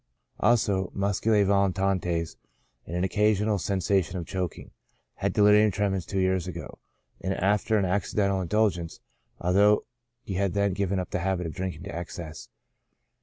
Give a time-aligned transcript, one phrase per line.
[0.39, 2.35] Also, muscae volitantes,
[2.87, 4.71] and an occasional sensation of choking.
[5.17, 6.79] Had delirium tremens two years ago,
[7.23, 8.99] after an accidental indulgence,
[9.39, 9.85] although
[10.23, 12.49] he had then given up the habit of drinking to excess.